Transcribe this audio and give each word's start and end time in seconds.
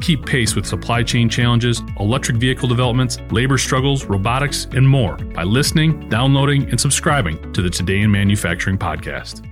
Keep 0.00 0.24
pace 0.24 0.56
with 0.56 0.66
supply 0.66 1.02
chain 1.02 1.28
challenges, 1.28 1.82
electric 1.98 2.38
vehicle 2.38 2.68
developments, 2.68 3.18
labor 3.30 3.58
struggles, 3.58 4.06
robotics, 4.06 4.66
and 4.72 4.88
more 4.88 5.16
by 5.16 5.44
listening, 5.44 6.08
downloading, 6.08 6.68
and 6.70 6.80
subscribing 6.80 7.52
to 7.52 7.60
the 7.60 7.70
Today 7.70 8.00
in 8.00 8.10
Manufacturing 8.10 8.78
podcast. 8.78 9.46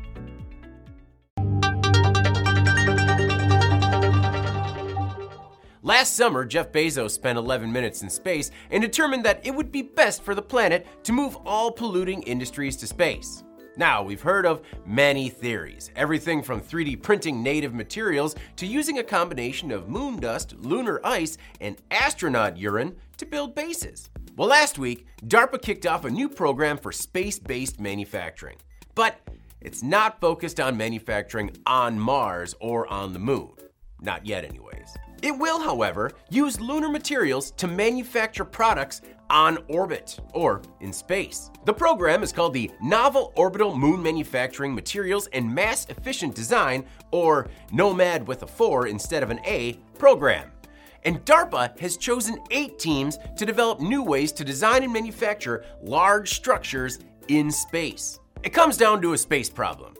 Last 5.82 6.16
summer, 6.16 6.44
Jeff 6.44 6.70
Bezos 6.70 7.12
spent 7.12 7.38
11 7.38 7.72
minutes 7.72 8.02
in 8.02 8.10
space 8.10 8.50
and 8.70 8.82
determined 8.82 9.24
that 9.24 9.40
it 9.46 9.54
would 9.54 9.72
be 9.72 9.82
best 9.82 10.22
for 10.22 10.34
the 10.34 10.42
planet 10.42 10.86
to 11.04 11.12
move 11.12 11.36
all 11.46 11.70
polluting 11.70 12.22
industries 12.24 12.76
to 12.76 12.86
space. 12.86 13.42
Now, 13.76 14.02
we've 14.02 14.22
heard 14.22 14.46
of 14.46 14.62
many 14.86 15.28
theories, 15.28 15.90
everything 15.94 16.42
from 16.42 16.60
3D 16.60 17.02
printing 17.02 17.42
native 17.42 17.74
materials 17.74 18.34
to 18.56 18.66
using 18.66 18.98
a 18.98 19.04
combination 19.04 19.70
of 19.70 19.88
moon 19.88 20.16
dust, 20.16 20.54
lunar 20.58 21.00
ice, 21.04 21.38
and 21.60 21.76
astronaut 21.90 22.56
urine 22.56 22.96
to 23.18 23.26
build 23.26 23.54
bases. 23.54 24.10
Well, 24.36 24.48
last 24.48 24.78
week, 24.78 25.06
DARPA 25.26 25.62
kicked 25.62 25.86
off 25.86 26.04
a 26.04 26.10
new 26.10 26.28
program 26.28 26.78
for 26.78 26.92
space 26.92 27.38
based 27.38 27.80
manufacturing. 27.80 28.56
But 28.94 29.20
it's 29.60 29.82
not 29.82 30.20
focused 30.20 30.60
on 30.60 30.76
manufacturing 30.76 31.50
on 31.66 31.98
Mars 31.98 32.54
or 32.60 32.86
on 32.86 33.12
the 33.12 33.18
moon. 33.18 33.50
Not 34.00 34.24
yet, 34.24 34.44
anyways. 34.44 34.96
It 35.22 35.36
will, 35.36 35.60
however, 35.60 36.12
use 36.30 36.60
lunar 36.60 36.88
materials 36.88 37.50
to 37.52 37.66
manufacture 37.66 38.44
products 38.44 39.02
on 39.30 39.58
orbit 39.68 40.18
or 40.32 40.62
in 40.80 40.92
space. 40.92 41.50
The 41.64 41.74
program 41.74 42.22
is 42.22 42.32
called 42.32 42.54
the 42.54 42.70
Novel 42.80 43.32
Orbital 43.36 43.76
Moon 43.76 44.02
Manufacturing 44.02 44.74
Materials 44.74 45.26
and 45.32 45.54
Mass 45.54 45.86
Efficient 45.88 46.34
Design, 46.34 46.84
or 47.10 47.48
NOMAD 47.72 48.26
with 48.26 48.42
a 48.42 48.46
4 48.46 48.86
instead 48.86 49.22
of 49.22 49.30
an 49.30 49.40
A, 49.44 49.74
program. 49.98 50.50
And 51.04 51.24
DARPA 51.24 51.78
has 51.78 51.96
chosen 51.96 52.38
eight 52.50 52.78
teams 52.78 53.18
to 53.36 53.46
develop 53.46 53.80
new 53.80 54.02
ways 54.02 54.32
to 54.32 54.44
design 54.44 54.82
and 54.82 54.92
manufacture 54.92 55.64
large 55.82 56.34
structures 56.34 56.98
in 57.28 57.50
space. 57.50 58.18
It 58.42 58.50
comes 58.50 58.76
down 58.76 59.02
to 59.02 59.12
a 59.12 59.18
space 59.18 59.50
problem. 59.50 59.94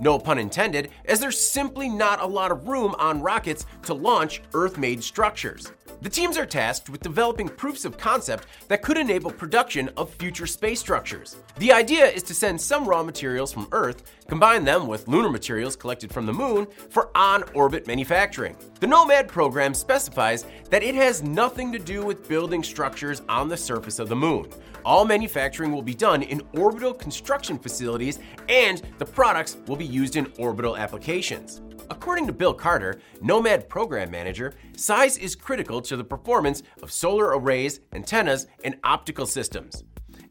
No 0.00 0.18
pun 0.18 0.38
intended, 0.38 0.90
as 1.04 1.20
there's 1.20 1.40
simply 1.40 1.88
not 1.88 2.20
a 2.20 2.26
lot 2.26 2.50
of 2.50 2.66
room 2.66 2.94
on 2.98 3.22
rockets 3.22 3.66
to 3.82 3.94
launch 3.94 4.42
Earth 4.52 4.76
made 4.76 5.02
structures. 5.02 5.72
The 6.04 6.10
teams 6.10 6.36
are 6.36 6.44
tasked 6.44 6.90
with 6.90 7.00
developing 7.00 7.48
proofs 7.48 7.86
of 7.86 7.96
concept 7.96 8.46
that 8.68 8.82
could 8.82 8.98
enable 8.98 9.30
production 9.30 9.88
of 9.96 10.12
future 10.12 10.46
space 10.46 10.78
structures. 10.78 11.36
The 11.56 11.72
idea 11.72 12.04
is 12.04 12.22
to 12.24 12.34
send 12.34 12.60
some 12.60 12.86
raw 12.86 13.02
materials 13.02 13.54
from 13.54 13.68
Earth, 13.72 14.02
combine 14.28 14.66
them 14.66 14.86
with 14.86 15.08
lunar 15.08 15.30
materials 15.30 15.76
collected 15.76 16.12
from 16.12 16.26
the 16.26 16.32
moon 16.34 16.66
for 16.90 17.08
on 17.14 17.42
orbit 17.54 17.86
manufacturing. 17.86 18.54
The 18.80 18.86
NOMAD 18.86 19.28
program 19.28 19.72
specifies 19.72 20.44
that 20.68 20.82
it 20.82 20.94
has 20.94 21.22
nothing 21.22 21.72
to 21.72 21.78
do 21.78 22.04
with 22.04 22.28
building 22.28 22.62
structures 22.62 23.22
on 23.26 23.48
the 23.48 23.56
surface 23.56 23.98
of 23.98 24.10
the 24.10 24.16
moon. 24.16 24.50
All 24.84 25.06
manufacturing 25.06 25.72
will 25.72 25.80
be 25.80 25.94
done 25.94 26.22
in 26.22 26.42
orbital 26.58 26.92
construction 26.92 27.58
facilities, 27.58 28.18
and 28.50 28.82
the 28.98 29.06
products 29.06 29.56
will 29.66 29.76
be 29.76 29.86
used 29.86 30.16
in 30.16 30.30
orbital 30.38 30.76
applications. 30.76 31.62
According 31.90 32.26
to 32.26 32.32
Bill 32.32 32.54
Carter, 32.54 33.00
Nomad 33.20 33.68
program 33.68 34.10
manager, 34.10 34.54
size 34.76 35.18
is 35.18 35.34
critical 35.34 35.80
to 35.82 35.96
the 35.96 36.04
performance 36.04 36.62
of 36.82 36.90
solar 36.90 37.38
arrays, 37.38 37.80
antennas, 37.92 38.46
and 38.64 38.76
optical 38.84 39.26
systems. 39.26 39.84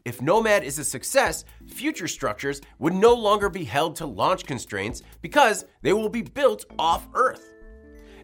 If 0.04 0.20
Nomad 0.20 0.64
is 0.64 0.78
a 0.78 0.84
success, 0.84 1.44
future 1.66 2.08
structures 2.08 2.60
would 2.78 2.92
no 2.92 3.14
longer 3.14 3.48
be 3.48 3.64
held 3.64 3.96
to 3.96 4.06
launch 4.06 4.44
constraints 4.44 5.02
because 5.22 5.64
they 5.82 5.92
will 5.92 6.08
be 6.08 6.22
built 6.22 6.64
off 6.78 7.08
Earth. 7.14 7.54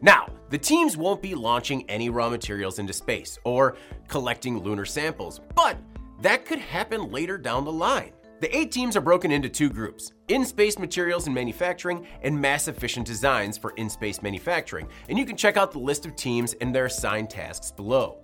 Now, 0.02 0.28
the 0.48 0.58
teams 0.58 0.96
won't 0.96 1.22
be 1.22 1.34
launching 1.34 1.88
any 1.88 2.10
raw 2.10 2.28
materials 2.28 2.78
into 2.78 2.92
space 2.92 3.38
or 3.44 3.76
collecting 4.08 4.62
lunar 4.62 4.84
samples, 4.84 5.40
but 5.54 5.76
that 6.20 6.44
could 6.44 6.58
happen 6.58 7.10
later 7.10 7.38
down 7.38 7.64
the 7.64 7.72
line. 7.72 8.12
The 8.40 8.56
eight 8.56 8.72
teams 8.72 8.96
are 8.96 9.02
broken 9.02 9.30
into 9.30 9.50
two 9.50 9.68
groups 9.68 10.12
in 10.28 10.46
space 10.46 10.78
materials 10.78 11.26
and 11.26 11.34
manufacturing, 11.34 12.06
and 12.22 12.40
mass 12.40 12.68
efficient 12.68 13.06
designs 13.06 13.58
for 13.58 13.72
in 13.72 13.90
space 13.90 14.22
manufacturing. 14.22 14.88
And 15.10 15.18
you 15.18 15.26
can 15.26 15.36
check 15.36 15.58
out 15.58 15.72
the 15.72 15.78
list 15.78 16.06
of 16.06 16.16
teams 16.16 16.54
and 16.54 16.74
their 16.74 16.86
assigned 16.86 17.28
tasks 17.28 17.70
below. 17.70 18.22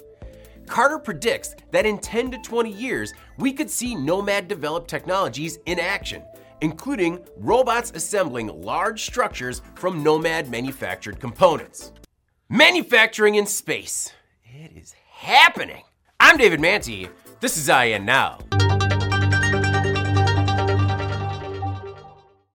Carter 0.67 0.99
predicts 0.99 1.55
that 1.71 1.85
in 1.85 1.99
10 1.99 2.31
to 2.31 2.39
20 2.39 2.73
years, 2.73 3.13
we 3.37 3.53
could 3.53 3.69
see 3.69 3.95
Nomad 3.95 4.49
developed 4.49 4.89
technologies 4.89 5.59
in 5.67 5.79
action, 5.79 6.23
including 6.63 7.23
robots 7.37 7.93
assembling 7.95 8.63
large 8.63 9.05
structures 9.05 9.61
from 9.75 10.03
Nomad 10.03 10.49
manufactured 10.49 11.21
components. 11.21 11.93
Manufacturing 12.49 13.35
in 13.35 13.45
space. 13.45 14.13
It 14.45 14.73
is 14.75 14.95
happening. 15.11 15.83
I'm 16.19 16.39
David 16.39 16.61
Mantey. 16.61 17.11
This 17.41 17.59
is 17.59 17.69
IEN 17.69 18.07
Now. 18.07 18.39